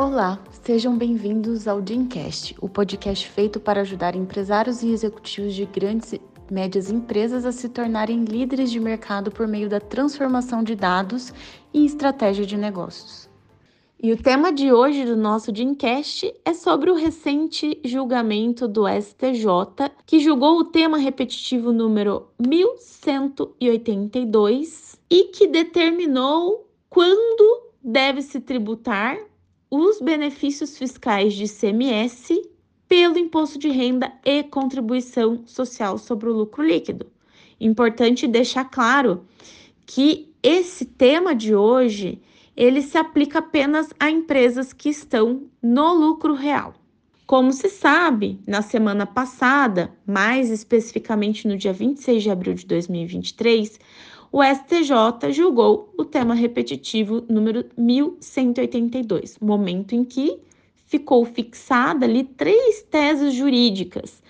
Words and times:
Olá, 0.00 0.40
sejam 0.64 0.96
bem-vindos 0.96 1.68
ao 1.68 1.82
Dreamcast, 1.82 2.56
o 2.58 2.70
podcast 2.70 3.28
feito 3.28 3.60
para 3.60 3.82
ajudar 3.82 4.16
empresários 4.16 4.82
e 4.82 4.90
executivos 4.90 5.54
de 5.54 5.66
grandes 5.66 6.14
e 6.14 6.20
médias 6.50 6.90
empresas 6.90 7.44
a 7.44 7.52
se 7.52 7.68
tornarem 7.68 8.24
líderes 8.24 8.70
de 8.70 8.80
mercado 8.80 9.30
por 9.30 9.46
meio 9.46 9.68
da 9.68 9.78
transformação 9.78 10.64
de 10.64 10.74
dados 10.74 11.34
e 11.74 11.84
estratégia 11.84 12.46
de 12.46 12.56
negócios. 12.56 13.28
E 14.02 14.10
o 14.10 14.16
tema 14.16 14.50
de 14.50 14.72
hoje 14.72 15.04
do 15.04 15.18
nosso 15.18 15.52
Dreamcast 15.52 16.34
é 16.46 16.54
sobre 16.54 16.90
o 16.90 16.94
recente 16.94 17.78
julgamento 17.84 18.66
do 18.66 18.88
STJ, 18.88 19.44
que 20.06 20.18
julgou 20.18 20.60
o 20.60 20.64
tema 20.64 20.96
repetitivo 20.96 21.74
número 21.74 22.26
1182 22.38 24.98
e 25.10 25.24
que 25.24 25.46
determinou 25.46 26.66
quando 26.88 27.68
deve 27.82 28.22
se 28.22 28.40
tributar 28.40 29.28
os 29.70 30.00
benefícios 30.00 30.76
fiscais 30.76 31.32
de 31.34 31.46
CMS 31.46 32.28
pelo 32.88 33.16
imposto 33.16 33.58
de 33.58 33.68
renda 33.68 34.12
e 34.24 34.42
contribuição 34.42 35.44
social 35.46 35.96
sobre 35.96 36.28
o 36.28 36.32
lucro 36.32 36.62
líquido. 36.64 37.06
Importante 37.60 38.26
deixar 38.26 38.64
claro 38.64 39.24
que 39.86 40.34
esse 40.42 40.84
tema 40.84 41.34
de 41.34 41.54
hoje 41.54 42.20
ele 42.56 42.82
se 42.82 42.98
aplica 42.98 43.38
apenas 43.38 43.90
a 43.98 44.10
empresas 44.10 44.72
que 44.72 44.88
estão 44.88 45.44
no 45.62 45.94
lucro 45.94 46.34
real. 46.34 46.74
Como 47.26 47.52
se 47.52 47.68
sabe, 47.68 48.40
na 48.44 48.60
semana 48.60 49.06
passada, 49.06 49.92
mais 50.04 50.50
especificamente 50.50 51.46
no 51.46 51.56
dia 51.56 51.72
26 51.72 52.24
de 52.24 52.28
abril 52.28 52.54
de 52.54 52.66
2023, 52.66 53.78
o 54.32 54.42
STJ 54.44 55.32
julgou 55.32 55.92
o 55.98 56.04
tema 56.04 56.34
repetitivo 56.34 57.24
número 57.28 57.64
1182, 57.76 59.38
momento 59.40 59.92
em 59.92 60.04
que 60.04 60.40
ficou 60.86 61.24
fixada 61.24 62.06
ali 62.06 62.22
três 62.22 62.80
teses 62.82 63.34
jurídicas. 63.34 64.22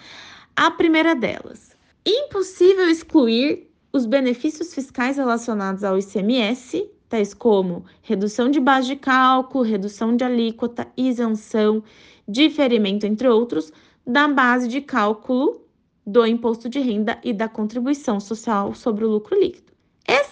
A 0.56 0.70
primeira 0.70 1.14
delas, 1.14 1.76
impossível 2.04 2.88
excluir 2.88 3.70
os 3.92 4.06
benefícios 4.06 4.72
fiscais 4.72 5.18
relacionados 5.18 5.84
ao 5.84 5.98
ICMS, 5.98 6.88
tais 7.06 7.34
como 7.34 7.84
redução 8.00 8.50
de 8.50 8.58
base 8.58 8.86
de 8.86 8.96
cálculo, 8.96 9.64
redução 9.64 10.16
de 10.16 10.24
alíquota, 10.24 10.88
isenção, 10.96 11.82
diferimento, 12.26 13.04
entre 13.04 13.28
outros, 13.28 13.70
da 14.06 14.26
base 14.28 14.66
de 14.66 14.80
cálculo 14.80 15.60
do 16.06 16.26
imposto 16.26 16.70
de 16.70 16.78
renda 16.78 17.20
e 17.22 17.34
da 17.34 17.48
contribuição 17.48 18.18
social 18.18 18.74
sobre 18.74 19.04
o 19.04 19.08
lucro 19.08 19.38
líquido. 19.38 19.69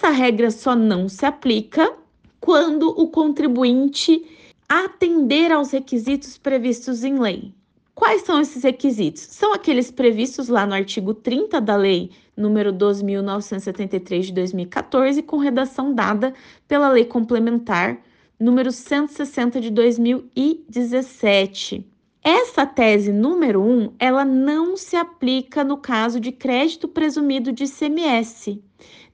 Essa 0.08 0.16
regra 0.16 0.50
só 0.50 0.74
não 0.74 1.06
se 1.06 1.26
aplica 1.26 1.92
quando 2.40 2.88
o 2.98 3.08
contribuinte 3.08 4.24
atender 4.66 5.52
aos 5.52 5.70
requisitos 5.70 6.38
previstos 6.38 7.04
em 7.04 7.18
lei. 7.18 7.52
Quais 7.94 8.22
são 8.22 8.40
esses 8.40 8.62
requisitos? 8.62 9.20
São 9.20 9.52
aqueles 9.52 9.90
previstos 9.90 10.48
lá 10.48 10.64
no 10.64 10.72
artigo 10.72 11.12
30 11.12 11.60
da 11.60 11.76
Lei 11.76 12.10
número 12.34 12.72
12.973 12.72 14.22
de 14.22 14.32
2014, 14.32 15.22
com 15.22 15.36
redação 15.36 15.92
dada 15.92 16.32
pela 16.66 16.88
Lei 16.88 17.04
Complementar 17.04 18.00
número 18.40 18.72
160 18.72 19.60
de 19.60 19.68
2017. 19.68 21.86
Essa 22.24 22.64
tese 22.64 23.12
número 23.12 23.60
1, 23.60 23.70
um, 23.70 23.92
ela 23.98 24.24
não 24.24 24.74
se 24.74 24.96
aplica 24.96 25.62
no 25.62 25.76
caso 25.76 26.18
de 26.18 26.32
crédito 26.32 26.88
presumido 26.88 27.52
de 27.52 27.64
ICMS. 27.64 28.58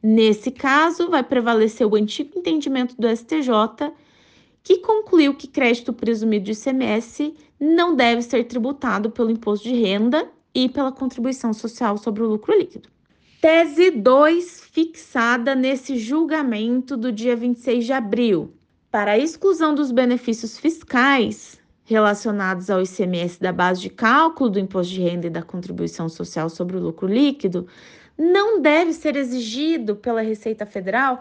Nesse 0.07 0.51
caso, 0.51 1.09
vai 1.09 1.23
prevalecer 1.23 1.87
o 1.87 1.97
antigo 1.97 2.39
entendimento 2.39 2.95
do 2.99 3.09
STJ, 3.09 3.91
que 4.63 4.77
concluiu 4.81 5.33
que 5.33 5.49
crédito 5.49 5.95
presumido 5.95 6.45
de 6.45 6.53
ICMS 6.53 7.35
não 7.59 7.97
deve 7.97 8.21
ser 8.21 8.45
tributado 8.45 9.09
pelo 9.09 9.31
imposto 9.31 9.67
de 9.67 9.75
renda 9.75 10.29
e 10.55 10.69
pela 10.69 10.93
contribuição 10.93 11.55
social 11.55 11.97
sobre 11.97 12.23
o 12.23 12.29
lucro 12.29 12.55
líquido. 12.55 12.91
Tese 13.41 13.91
2, 13.93 14.61
fixada 14.71 15.55
nesse 15.55 15.97
julgamento 15.97 16.99
do 16.99 17.11
dia 17.11 17.35
26 17.35 17.87
de 17.87 17.93
abril. 17.95 18.53
Para 18.91 19.13
a 19.13 19.19
exclusão 19.19 19.75
dos 19.75 19.91
benefícios 19.91 20.59
fiscais 20.59 21.59
relacionados 21.83 22.69
ao 22.69 22.83
ICMS 22.83 23.41
da 23.41 23.53
base 23.53 23.81
de 23.81 23.89
cálculo 23.89 24.51
do 24.51 24.59
imposto 24.59 24.93
de 24.93 25.01
renda 25.01 25.29
e 25.29 25.31
da 25.31 25.43
contribuição 25.43 26.11
social 26.11 26.51
sobre 26.51 26.77
o 26.77 26.81
lucro 26.81 27.07
líquido, 27.07 27.67
não 28.17 28.61
deve 28.61 28.93
ser 28.93 29.17
exigido 29.17 29.97
pela 29.97 30.23
Receita 30.23 30.65
Federal 30.65 31.21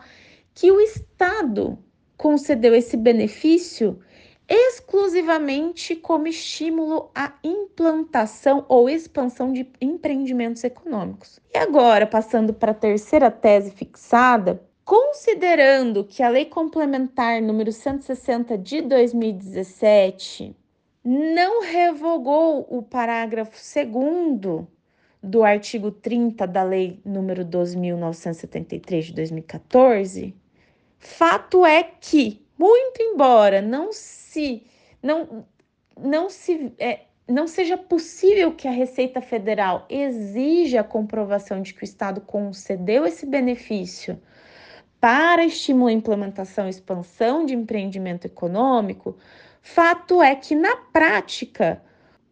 que 0.53 0.71
o 0.71 0.79
Estado 0.79 1.77
concedeu 2.15 2.75
esse 2.75 2.95
benefício 2.95 3.99
exclusivamente 4.47 5.95
como 5.95 6.27
estímulo 6.27 7.09
à 7.15 7.33
implantação 7.43 8.65
ou 8.67 8.89
expansão 8.89 9.51
de 9.51 9.67
empreendimentos 9.81 10.63
econômicos. 10.63 11.39
E 11.53 11.57
agora, 11.57 12.05
passando 12.05 12.53
para 12.53 12.71
a 12.71 12.75
terceira 12.75 13.31
tese 13.31 13.71
fixada, 13.71 14.61
considerando 14.85 16.03
que 16.03 16.21
a 16.21 16.29
Lei 16.29 16.45
Complementar 16.45 17.41
número 17.41 17.71
160 17.71 18.57
de 18.57 18.81
2017 18.81 20.55
não 21.03 21.61
revogou 21.61 22.67
o 22.69 22.81
parágrafo 22.83 23.51
2 23.51 24.65
do 25.23 25.43
artigo 25.43 25.89
30 25.89 26.45
da 26.45 26.63
Lei 26.63 26.99
número 27.05 27.45
12.973 27.45 29.01
de 29.03 29.13
2014, 29.13 30.35
fato 30.99 31.65
é 31.65 31.81
que, 31.81 32.45
muito 32.57 33.01
embora 33.01 33.61
não 33.61 33.93
se 33.93 34.63
não, 35.01 35.45
não 35.97 36.29
se 36.29 36.73
é, 36.77 37.01
não 37.27 37.47
seja 37.47 37.77
possível 37.77 38.53
que 38.53 38.67
a 38.67 38.71
Receita 38.71 39.21
Federal 39.21 39.85
exija 39.89 40.81
a 40.81 40.83
comprovação 40.83 41.61
de 41.61 41.73
que 41.73 41.83
o 41.83 41.85
Estado 41.85 42.19
concedeu 42.19 43.05
esse 43.05 43.25
benefício 43.25 44.19
para 44.99 45.45
estimular 45.45 45.91
a 45.91 45.93
implementação 45.93 46.67
e 46.67 46.69
expansão 46.69 47.45
de 47.45 47.53
empreendimento 47.53 48.25
econômico, 48.25 49.17
fato 49.61 50.21
é 50.21 50.35
que, 50.35 50.55
na 50.55 50.75
prática, 50.75 51.81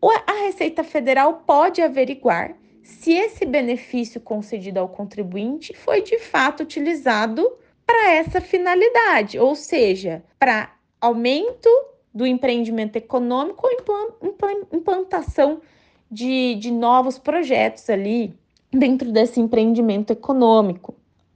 a 0.01 0.45
Receita 0.45 0.83
Federal 0.83 1.43
pode 1.45 1.81
averiguar 1.81 2.55
se 2.91 3.13
esse 3.13 3.45
benefício 3.45 4.19
concedido 4.19 4.79
ao 4.79 4.89
contribuinte 4.89 5.73
foi 5.75 6.01
de 6.01 6.19
fato 6.19 6.63
utilizado 6.63 7.51
para 7.85 8.11
essa 8.11 8.39
finalidade, 8.39 9.39
ou 9.39 9.55
seja, 9.55 10.23
para 10.37 10.73
aumento 10.99 11.69
do 12.13 12.25
empreendimento 12.25 12.95
econômico 12.97 13.65
ou 13.65 14.67
implantação 14.71 15.61
de, 16.09 16.55
de 16.55 16.71
novos 16.71 17.17
projetos 17.17 17.89
ali 17.89 18.33
dentro 18.71 19.11
desse 19.11 19.39
empreendimento 19.39 20.11
econômico. 20.11 20.93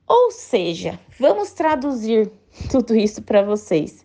Ou 0.08 0.32
seja, 0.32 1.00
vamos 1.20 1.52
traduzir 1.52 2.32
tudo 2.70 2.96
isso 2.96 3.22
para 3.22 3.42
vocês. 3.42 4.05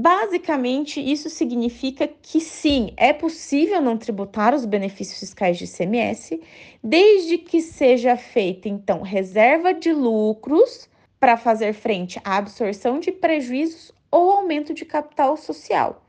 Basicamente, 0.00 1.00
isso 1.00 1.28
significa 1.28 2.06
que 2.06 2.40
sim, 2.40 2.92
é 2.96 3.12
possível 3.12 3.82
não 3.82 3.98
tributar 3.98 4.54
os 4.54 4.64
benefícios 4.64 5.18
fiscais 5.18 5.58
de 5.58 5.64
ICMS, 5.64 6.40
desde 6.80 7.36
que 7.36 7.60
seja 7.60 8.16
feita, 8.16 8.68
então, 8.68 9.02
reserva 9.02 9.74
de 9.74 9.92
lucros 9.92 10.88
para 11.18 11.36
fazer 11.36 11.72
frente 11.72 12.20
à 12.22 12.36
absorção 12.36 13.00
de 13.00 13.10
prejuízos 13.10 13.90
ou 14.08 14.30
aumento 14.30 14.72
de 14.72 14.84
capital 14.84 15.36
social. 15.36 16.00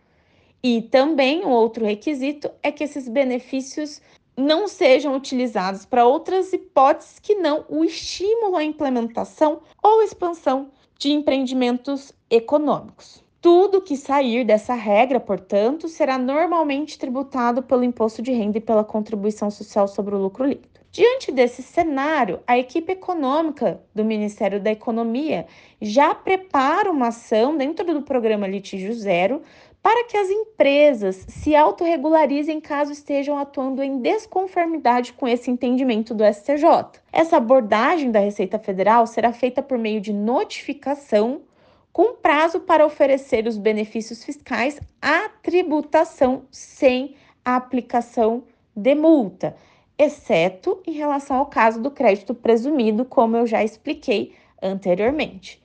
E 0.62 0.84
também 0.84 1.44
um 1.44 1.50
outro 1.50 1.84
requisito 1.84 2.52
é 2.62 2.72
que 2.72 2.84
esses 2.84 3.10
benefícios 3.10 4.00
não 4.38 4.68
sejam 4.68 5.16
utilizados 5.16 5.84
para 5.84 6.06
outras 6.06 6.54
hipóteses 6.54 7.18
que 7.18 7.34
não 7.34 7.66
o 7.68 7.84
estímulo 7.84 8.56
à 8.56 8.64
implementação 8.64 9.62
ou 9.82 10.04
expansão 10.04 10.70
de 11.00 11.10
empreendimentos 11.10 12.14
econômicos. 12.30 13.28
Tudo 13.42 13.82
que 13.82 13.96
sair 13.96 14.44
dessa 14.44 14.74
regra, 14.74 15.18
portanto, 15.18 15.88
será 15.88 16.18
normalmente 16.18 17.00
tributado 17.00 17.64
pelo 17.64 17.86
imposto 17.86 18.22
de 18.22 18.34
renda 18.34 18.58
e 18.58 18.62
pela 18.62 18.84
contribuição 18.84 19.50
social 19.50 19.88
sobre 19.88 20.14
o 20.14 20.18
lucro 20.18 20.46
líquido. 20.46 20.80
Diante 20.92 21.32
desse 21.32 21.64
cenário, 21.64 22.42
a 22.46 22.58
equipe 22.58 22.92
econômica 22.92 23.80
do 23.96 24.04
Ministério 24.04 24.60
da 24.60 24.72
Economia 24.72 25.46
já 25.80 26.14
prepara 26.14 26.92
uma 26.92 27.08
ação 27.08 27.56
dentro 27.56 27.86
do 27.86 28.02
programa 28.02 28.48
Litígio 28.48 28.94
Zero 28.94 29.42
para 29.82 30.06
que 30.06 30.18
as 30.18 30.30
empresas 30.30 31.26
se 31.30 31.56
autorregularizem 31.56 32.60
caso 32.60 32.92
estejam 32.92 33.38
atuando 33.38 33.82
em 33.82 34.00
desconformidade 34.00 35.14
com 35.14 35.26
esse 35.28 35.50
entendimento 35.50 36.14
do 36.14 36.26
STJ. 36.26 37.00
Essa 37.14 37.38
abordagem 37.38 38.12
da 38.12 38.20
Receita 38.20 38.60
Federal 38.60 39.08
será 39.08 39.32
feita 39.32 39.62
por 39.62 39.78
meio 39.78 40.02
de 40.02 40.12
notificação 40.12 41.44
com 41.92 42.16
prazo 42.16 42.60
para 42.62 42.86
oferecer 42.86 43.48
os 43.48 43.58
benefícios 43.58 44.24
fiscais 44.24 44.80
à 45.02 45.30
tributação 45.42 46.44
sem 46.52 47.16
a 47.44 47.56
aplicação 47.56 48.44
de 48.76 48.96
multa, 48.96 49.56
exceto 49.98 50.82
em 50.86 50.94
relação 50.94 51.38
ao 51.38 51.48
caso 51.48 51.82
do 51.82 51.92
crédito 51.92 52.34
presumido, 52.34 53.04
como 53.04 53.36
eu 53.36 53.46
já 53.46 53.64
expliquei 53.64 54.34
anteriormente. 54.62 55.62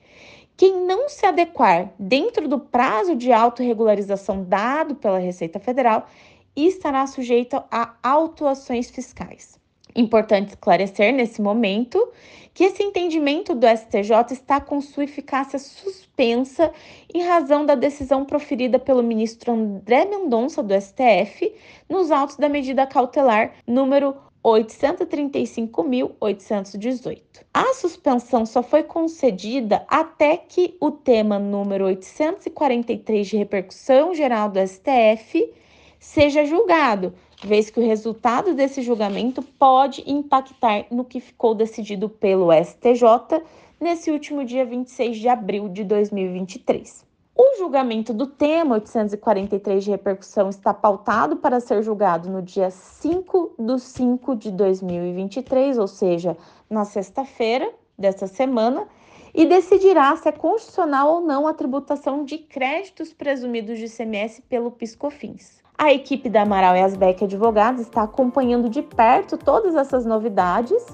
Quem 0.57 0.85
não 0.85 1.09
se 1.09 1.25
adequar 1.25 1.91
dentro 1.99 2.47
do 2.47 2.59
prazo 2.59 3.15
de 3.15 3.31
autorregularização 3.31 4.43
dado 4.43 4.95
pela 4.95 5.19
Receita 5.19 5.59
Federal 5.59 6.07
estará 6.55 7.05
sujeito 7.05 7.61
a 7.69 7.95
autuações 8.01 8.89
fiscais. 8.89 9.59
Importante 9.95 10.49
esclarecer 10.49 11.13
nesse 11.13 11.41
momento 11.41 12.09
que 12.53 12.63
esse 12.63 12.83
entendimento 12.83 13.55
do 13.55 13.67
STJ 13.67 14.31
está 14.31 14.61
com 14.61 14.79
sua 14.81 15.03
eficácia 15.03 15.59
suspensa 15.59 16.71
em 17.13 17.21
razão 17.21 17.65
da 17.65 17.75
decisão 17.75 18.25
proferida 18.25 18.79
pelo 18.79 19.03
ministro 19.03 19.53
André 19.53 20.05
Mendonça 20.05 20.63
do 20.63 20.73
STF 20.73 21.53
nos 21.89 22.11
autos 22.11 22.37
da 22.37 22.49
medida 22.49 22.87
cautelar 22.87 23.53
número 23.67 24.15
835.818. 24.45 27.21
A 27.53 27.73
suspensão 27.73 28.45
só 28.45 28.61
foi 28.61 28.83
concedida 28.83 29.83
até 29.87 30.35
que 30.37 30.77
o 30.79 30.91
tema 30.91 31.39
número 31.39 31.85
843 31.85 33.27
de 33.27 33.37
repercussão 33.37 34.13
geral 34.13 34.49
do 34.49 34.59
STF 34.65 35.51
seja 35.99 36.45
julgado, 36.45 37.13
vez 37.43 37.69
que 37.69 37.79
o 37.79 37.85
resultado 37.85 38.53
desse 38.53 38.81
julgamento 38.81 39.41
pode 39.41 40.03
impactar 40.05 40.85
no 40.91 41.03
que 41.03 41.19
ficou 41.19 41.53
decidido 41.53 42.09
pelo 42.09 42.51
STJ 42.51 43.41
nesse 43.79 44.11
último 44.11 44.45
dia 44.45 44.65
26 44.65 45.17
de 45.17 45.27
abril 45.27 45.69
de 45.69 45.83
2023. 45.83 47.05
O 47.37 47.57
julgamento 47.57 48.13
do 48.13 48.27
tema 48.27 48.75
843 48.75 49.83
de 49.83 49.91
repercussão 49.91 50.49
está 50.49 50.73
pautado 50.73 51.35
para 51.35 51.59
ser 51.59 51.83
julgado 51.83 52.29
no 52.29 52.41
dia 52.41 52.71
5 52.71 53.55
de 53.59 53.79
5 53.79 54.35
de 54.37 54.51
2023, 54.51 55.77
ou 55.77 55.87
seja, 55.87 56.37
na 56.69 56.85
sexta-feira 56.85 57.69
desta 57.97 58.25
semana, 58.25 58.87
e 59.35 59.45
decidirá 59.45 60.15
se 60.15 60.29
é 60.29 60.31
constitucional 60.31 61.15
ou 61.15 61.21
não 61.21 61.45
a 61.45 61.53
tributação 61.53 62.23
de 62.23 62.37
créditos 62.37 63.11
presumidos 63.11 63.77
de 63.77 63.85
ICMS 63.85 64.41
pelo 64.43 64.71
PiscoFins. 64.71 65.61
A 65.77 65.91
equipe 65.91 66.29
da 66.29 66.43
Amaral 66.43 66.75
e 66.77 66.81
Asbeck 66.81 67.25
Advogados 67.25 67.81
está 67.81 68.03
acompanhando 68.03 68.69
de 68.69 68.81
perto 68.81 69.37
todas 69.37 69.75
essas 69.75 70.05
novidades 70.05 70.85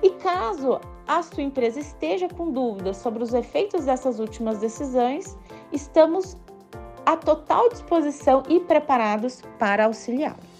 e 0.00 0.10
caso 0.10 0.80
a 1.08 1.22
sua 1.24 1.42
empresa 1.42 1.80
esteja 1.80 2.28
com 2.28 2.52
dúvidas 2.52 2.98
sobre 2.98 3.24
os 3.24 3.34
efeitos 3.34 3.86
dessas 3.86 4.20
últimas 4.20 4.58
decisões, 4.58 5.36
estamos 5.72 6.36
à 7.04 7.16
total 7.16 7.68
disposição 7.68 8.44
e 8.48 8.60
preparados 8.60 9.42
para 9.58 9.86
auxiliá-lo. 9.86 10.51